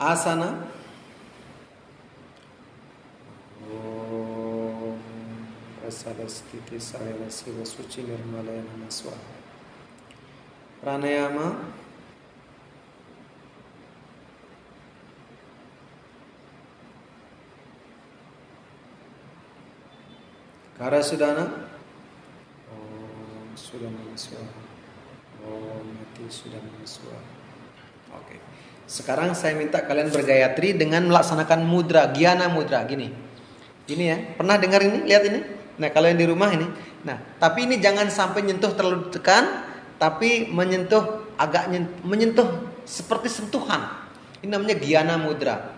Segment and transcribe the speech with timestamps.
[0.00, 0.42] आसन।
[5.90, 7.28] सरस्थिति सरल
[7.64, 8.88] शुचि निर्मल नम
[10.80, 11.38] प्राणायाम।
[20.78, 21.38] कारासुदान
[23.56, 23.96] सुदम
[25.46, 26.04] ओम
[26.86, 27.45] स्वाहा।
[28.14, 28.38] Oke
[28.86, 33.10] Sekarang saya minta kalian bergayatri dengan melaksanakan mudra, giana mudra gini.
[33.86, 35.02] Ini ya, pernah dengar ini?
[35.06, 35.40] Lihat ini?
[35.78, 36.66] Nah, kalau yang di rumah ini.
[37.02, 39.66] Nah, tapi ini jangan sampai nyentuh terlalu tekan,
[39.98, 41.70] tapi menyentuh agak
[42.02, 42.46] menyentuh
[42.86, 44.06] seperti sentuhan.
[44.40, 45.74] Ini namanya Giana Mudra.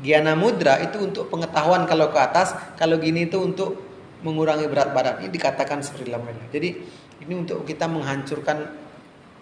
[0.00, 3.78] Giana Mudra itu untuk pengetahuan kalau ke atas, kalau gini itu untuk
[4.22, 5.26] mengurangi berat badan.
[5.26, 6.46] Ini dikatakan seperti lamanya.
[6.48, 6.78] Jadi
[7.22, 8.58] ini untuk kita menghancurkan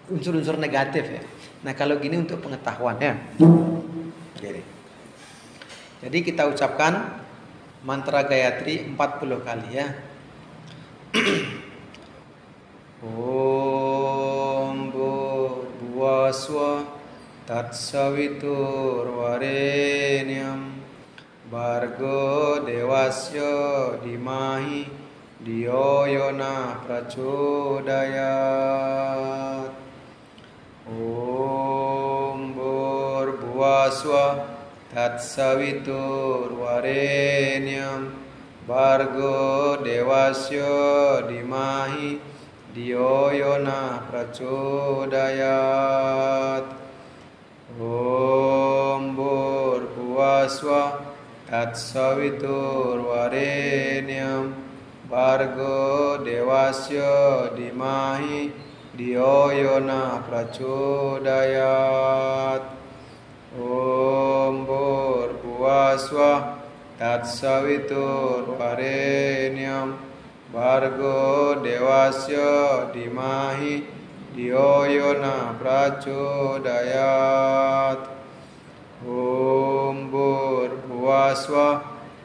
[0.09, 1.21] unsur-unsur negatif ya.
[1.61, 3.13] Nah kalau gini untuk pengetahuan ya.
[4.41, 4.61] Jadi,
[6.01, 7.21] jadi kita ucapkan
[7.85, 9.87] mantra Gayatri 40 kali ya.
[13.01, 16.85] Om Bhuvaswa
[17.49, 20.77] Tatsavitur Varenyam
[21.49, 24.85] Bargo Devasya Dimahi
[25.41, 28.21] Diyo Yona Prachodayat
[30.91, 34.27] Om Bhuvaswa
[34.93, 38.11] Tatsavitur Varenyam
[38.67, 42.19] Bargo Devasya Dimahi
[42.75, 45.45] Diyo Yona Prachodayat
[47.79, 50.83] Om Bhuvaswa
[51.47, 54.53] Tatsavitur Varenyam
[55.09, 58.51] Bargo Devasya Dimahi
[58.91, 61.23] Diyo Yona Prachodayat
[63.55, 66.59] Om Bhurvaswa
[66.99, 69.95] Tatsavitur Varenyam
[70.51, 73.79] Bargo Devasya Dimahi.
[74.35, 76.91] Diyo Yona Prachodayat
[79.07, 81.79] Om Bhurvaswa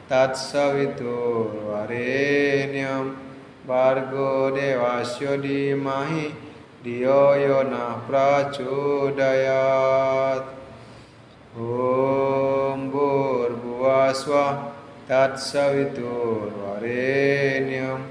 [0.09, 3.15] Tatsavitur Varenyam
[3.65, 6.46] Bargo Devasya Dimahi
[6.87, 8.55] Diyo Yona Prachodayat
[11.59, 14.71] Om Bhurvaswa
[15.03, 18.07] Tatsavitur Varenyam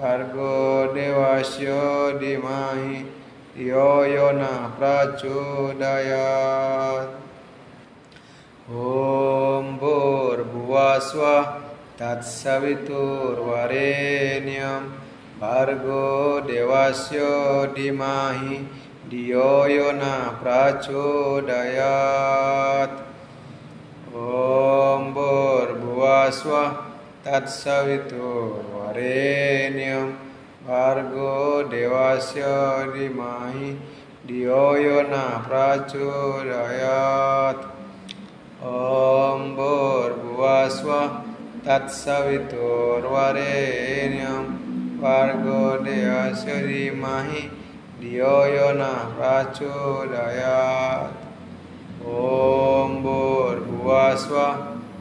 [0.00, 3.04] Bargo Devasya Dimahi
[3.52, 6.00] Diyo Yona Prachodayat
[8.72, 11.36] Om Bhurvaswa
[12.00, 15.05] Tatsavitur Varenyam
[15.38, 18.64] Bargo Devasya Dimahi
[19.10, 21.52] Diyo Yona Prachodayat
[24.16, 26.88] Om Bhurvaswa
[27.22, 30.16] Tatsavitur Varenyam.
[30.66, 33.76] Bargo Devasya Dimahi
[34.26, 37.60] Diyo Yona Prachodayat
[38.64, 41.20] Om Bhurvaswa
[41.62, 44.55] Tatsavitur Varenyam
[45.06, 47.46] Vargo Devasya Dimahi
[48.02, 51.14] Diyo Yona Prachodayat
[52.02, 54.48] Om Bhurvaswa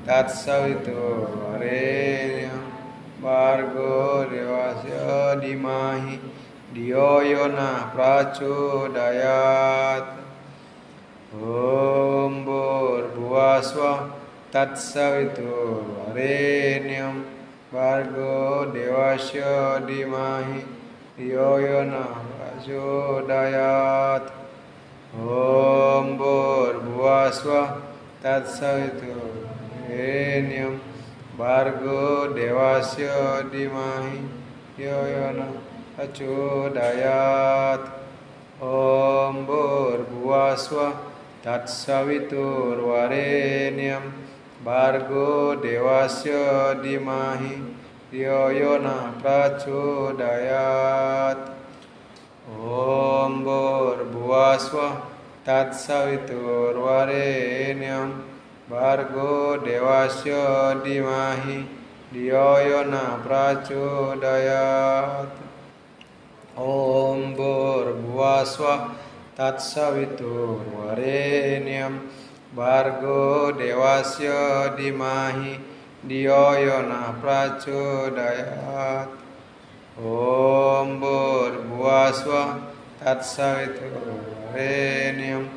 [0.06, 2.70] Tatsavitur Varenyam
[3.20, 6.22] Vargo Devasya Dimahi
[6.76, 10.06] Diyo Yona Prachodayat
[11.34, 13.92] Om Bhurvaswa
[14.54, 17.35] Tatsavitur Varenyam
[17.76, 20.64] Bargo Devasya Dimahi
[21.20, 22.08] Diyo Yona
[22.64, 24.32] Prachodayat
[25.20, 27.84] Om Bhurvaswa
[28.24, 29.28] Tatsavitur
[29.92, 30.80] Varenyam
[31.38, 34.24] Bargo Devasya Dimahi
[34.80, 35.52] Diyo Yona
[36.00, 37.84] Prachodayat
[38.64, 40.96] Om Bhurvaswa
[41.44, 44.25] Tatsavitur Varenyam
[44.66, 47.62] Bargo Devasya Dimahi
[48.12, 51.38] Diyo Yona Prachodayat
[52.50, 55.06] Om Bhurvaswa
[55.46, 58.26] Tatsavitur Varenyam
[58.68, 61.62] Bargo Devasya Dimahi
[62.12, 65.30] Yona Prachodayat
[66.58, 68.98] Om Bhurvaswa
[69.38, 75.60] Tatsavitur Varenyam Bargo Devasya Dimahi
[76.06, 79.10] Diyo Yona Prachodayat
[79.98, 82.62] Om Bhurvaswa
[83.02, 84.22] Tatsavitur
[84.54, 85.50] Varenyam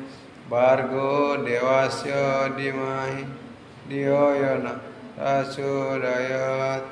[0.49, 3.25] Bargo Dewasya Dimahi
[3.87, 4.79] Diyoyana
[5.17, 6.89] Rasudayat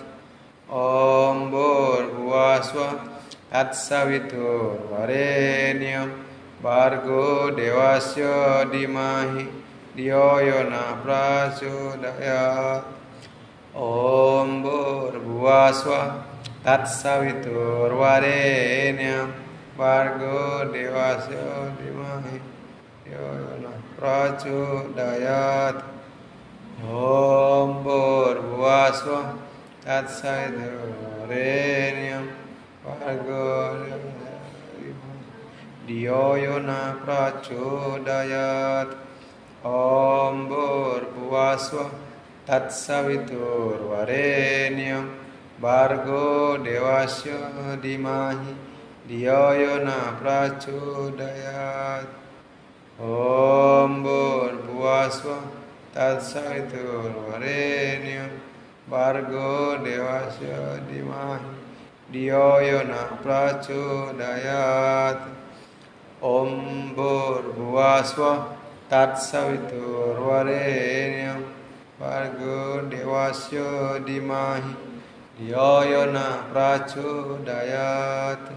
[0.70, 3.02] Om Bur Buaswa
[3.52, 6.12] Tatsavitur Varenyam
[6.62, 9.48] Bargo Dewasya Dimahi
[9.98, 12.86] Diyoyana Prasudayat
[13.74, 16.22] Om Bur Buaswa
[16.64, 19.34] Tatsavitur Varenyam
[19.76, 22.38] Bargo Dewasya Dimahi
[23.10, 25.82] Yoyana Prachodayat
[26.86, 29.34] Om Bhurvasva
[29.84, 32.30] Tatsaidharenyam
[32.86, 33.82] Vargo
[35.88, 39.07] Diyoyana Prachodayat Om Bhurvasva
[42.48, 45.06] Tatsavitur Varenyam
[45.60, 48.56] Bargo Devasya Dimahi
[49.10, 52.08] Diyoyana Prachodayat
[53.00, 55.38] Om Bhurvasva
[55.94, 58.32] Tatsaiturvarenyam
[58.90, 61.52] Bargo Devasya Dimahi
[62.14, 65.20] Diyoyana Prachodayat
[66.22, 66.50] Om
[66.96, 68.57] Bhurvasva Tatsaviturvarenyam Bargo Devasya Dimahi Diyoyana Prachodayat Om Bhurvasva
[68.91, 69.83] तत्सवितुर्वरेण्यं
[72.01, 72.57] भार्गो
[72.93, 73.59] देवस्य
[74.07, 74.73] धीमहि
[75.39, 76.17] धियाय न
[76.53, 78.49] प्रचोदयात्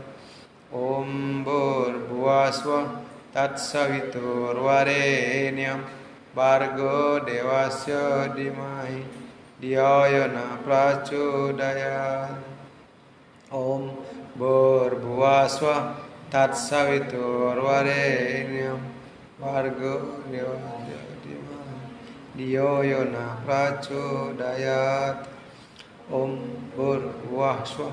[0.81, 1.12] ॐ
[1.45, 2.71] भूर्भुवस्व
[3.36, 4.09] तत्सवितुर्वरेण्यं
[6.38, 6.97] भार्गो
[7.30, 7.94] देवस्य
[8.36, 9.00] धीमहि
[9.62, 12.44] धियाय न प्रचोदयात्
[13.62, 13.88] ॐ
[14.39, 15.68] भूर्भुवस्व
[19.40, 20.52] Wargo Dio
[22.37, 25.26] Dio Yona Racu Dayat
[26.12, 26.37] Om
[26.76, 27.00] Bur
[27.32, 27.90] Wahswa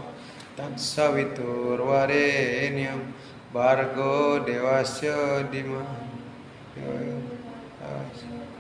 [0.58, 3.14] Tatsavitur Warenyam
[3.54, 5.86] Bargo Dewa Dewasya Dima
[6.76, 8.12] Dio Yona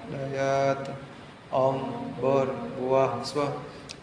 [0.09, 0.95] Dayat
[1.51, 2.47] Om Bur
[2.79, 3.51] Wahswa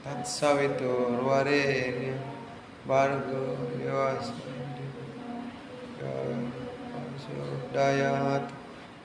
[0.05, 2.21] Tatsavitur Warenyam
[2.87, 4.35] Bargo Dewa Dewasya
[4.77, 5.07] Dima
[5.97, 6.53] Dio Yona Dayat
[6.93, 8.64] Om Bur dayat.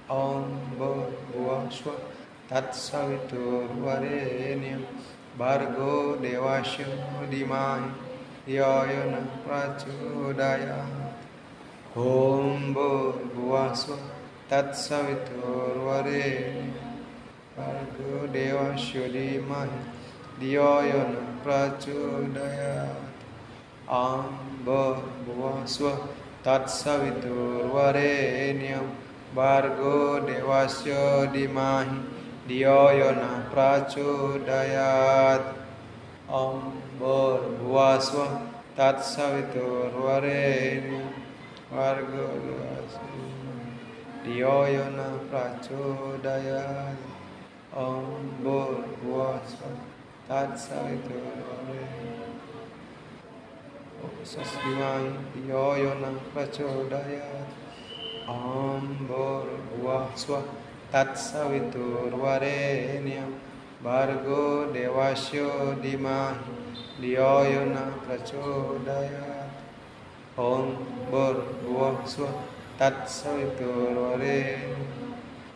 [0.09, 1.93] Swa
[2.49, 4.81] Tat Savitur Varenya
[5.37, 6.87] Bargo Devasya
[10.33, 11.13] Dayat
[11.95, 13.97] Om Bor Buah Swa
[14.49, 16.73] Tat Savitur Varenya
[17.55, 19.69] Bargo Devasya Dimai
[20.41, 22.95] Yayana Prachodayat
[23.87, 25.93] Om Bhuvasva
[29.35, 31.97] Bhargo Devasya Dhimahi
[32.47, 35.43] Diyayana Prachodayat
[36.29, 36.59] Om
[36.99, 38.27] Bhuvasva
[38.75, 41.13] Tatsaviturvarenyam
[41.71, 43.69] Bhargo Devasya Dhimahi
[44.25, 46.99] Diyayana Prachodayat
[47.73, 48.05] Om
[48.43, 49.69] Bhuvasva
[50.27, 52.09] Tatsaviturvarenyam Vargo
[52.69, 52.97] Diyoyana Prachodaya
[54.01, 56.11] Om Bhuvasva Tatsaviturvare Sasvimai Diyoyana
[58.29, 60.45] Om Bhur Bhuvasva
[60.93, 63.33] Tatsaviturvarenyam
[63.83, 66.37] Vargo Devasyo Dimahi
[67.01, 69.49] Diyoyana Prachodaya.
[70.37, 70.77] Om
[71.09, 72.29] Bhurvah Swa
[72.77, 74.61] Tat Saviturvare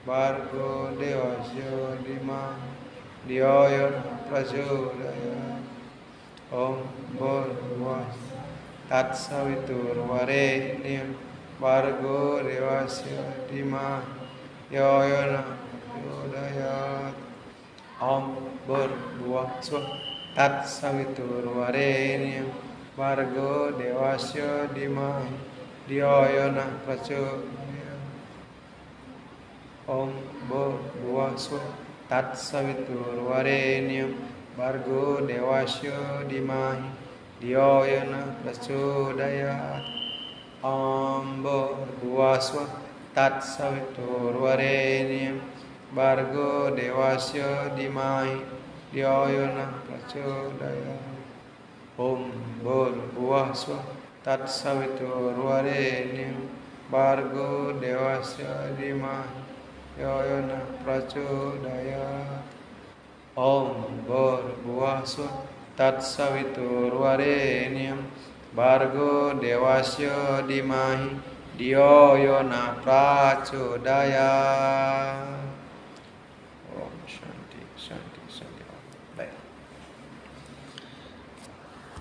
[0.08, 2.56] Bargo Devasya Dima
[3.28, 5.62] Dioyon Prachodaya.
[6.52, 6.78] Om
[7.20, 8.06] Bhurvah
[8.90, 11.14] Tat Saviturvare Niyam
[11.60, 14.02] Bargo Devasya Dima
[14.72, 15.44] Dioyon
[15.94, 17.14] Prachodaya
[18.02, 18.36] Om
[18.68, 19.82] Bhurvah Swa
[20.36, 22.50] Tat Saviturvare Niyam
[22.98, 25.34] Bargo Devasya Dimahi
[25.88, 27.98] Diyayana Prachodaya
[29.88, 30.12] Om
[30.48, 31.60] Bo Bhuvasva
[32.08, 34.16] Tat Savitur Varenyam
[34.56, 36.88] Bargo Devasya Dimahi
[37.42, 39.93] Diyayana Prachodaya
[40.64, 42.64] Om Bo Bhuvasva
[43.14, 45.42] Tat Savitur Varenyam
[45.94, 48.40] Bargo Devasya Dimahi
[48.94, 50.98] Diyayana Prachodaya
[52.00, 52.32] Om
[52.64, 53.84] Bhurvah Swa
[54.24, 56.48] Tat Saviturvarenyam
[56.90, 59.44] Bargo Devasya Dhimahi
[60.00, 62.40] Yoyana Prachodaya
[63.36, 65.28] Om Bhurvah Swa
[65.76, 68.00] Tat Saviturvarenyam
[68.56, 71.18] Bargo Devasya Dhimahi
[71.58, 74.30] Diyo Yona Prachodaya